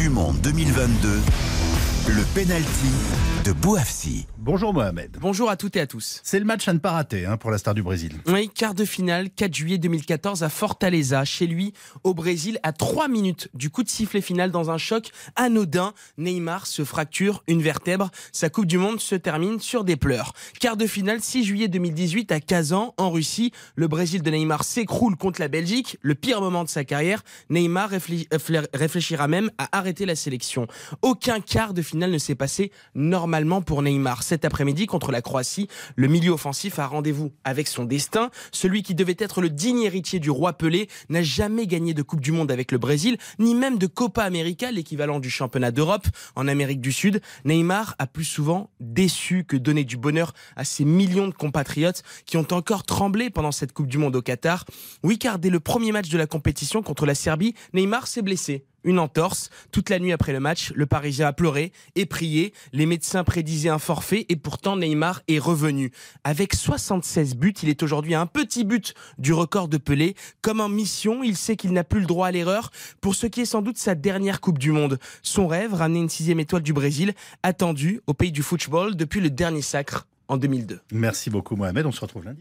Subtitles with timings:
[0.00, 1.08] du Monde 2022,
[2.16, 2.90] le penalty
[3.44, 4.26] de Bouafsi.
[4.36, 5.16] Bonjour Mohamed.
[5.20, 6.20] Bonjour à toutes et à tous.
[6.24, 8.16] C'est le match à ne pas rater hein, pour la star du Brésil.
[8.26, 11.72] Oui, quart de finale, 4 juillet 2014 à Fortaleza, chez lui,
[12.02, 15.92] au Brésil, à 3 minutes du coup de sifflet final dans un choc anodin.
[16.18, 18.10] Neymar se fracture une vertèbre.
[18.32, 20.32] Sa Coupe du Monde se termine sur des pleurs.
[20.58, 23.52] Quart de finale, 6 juillet 2018 à Kazan, en Russie.
[23.76, 25.98] Le Brésil de Neymar s'écroule contre la Belgique.
[26.02, 27.22] Le pire moment de sa carrière.
[27.50, 30.66] Neymar euh, réfléchira même à arrêter la sélection.
[31.02, 35.68] Aucun quart de finale ne s'est passé normalement pour Neymar cet après-midi contre la Croatie.
[35.96, 38.30] Le milieu offensif a rendez-vous avec son destin.
[38.52, 42.20] Celui qui devait être le digne héritier du roi Pelé n'a jamais gagné de Coupe
[42.20, 46.48] du Monde avec le Brésil, ni même de Copa América, l'équivalent du championnat d'Europe en
[46.48, 47.20] Amérique du Sud.
[47.44, 52.36] Neymar a plus souvent déçu que donné du bonheur à ses millions de compatriotes qui
[52.36, 54.64] ont encore tremblé pendant cette Coupe du Monde au Qatar.
[55.02, 58.64] Oui, car dès le premier match de la compétition contre la Serbie, Neymar s'est blessé
[58.84, 59.50] une entorse.
[59.72, 62.52] Toute la nuit après le match, le Parisien a pleuré et prié.
[62.72, 65.92] Les médecins prédisaient un forfait et pourtant Neymar est revenu.
[66.24, 70.14] Avec 76 buts, il est aujourd'hui un petit but du record de Pelé.
[70.42, 72.70] Comme en mission, il sait qu'il n'a plus le droit à l'erreur
[73.00, 74.98] pour ce qui est sans doute sa dernière Coupe du Monde.
[75.22, 79.30] Son rêve, ramener une sixième étoile du Brésil, attendu au pays du football depuis le
[79.30, 80.80] dernier sacre en 2002.
[80.92, 82.38] Merci beaucoup Mohamed, on se retrouve lundi.